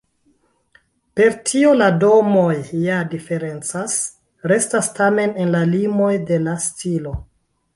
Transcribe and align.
Per 1.19 1.35
tio 1.49 1.73
la 1.81 1.89
domoj 2.03 2.55
ja 2.85 2.95
diferencas, 3.11 3.99
restas 4.53 4.91
tamen 5.01 5.37
en 5.45 5.55
la 5.57 5.65
limoj 5.75 6.13
de 6.33 6.41
la 6.49 6.57
stilo. 6.69 7.15